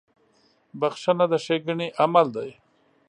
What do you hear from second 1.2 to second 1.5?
د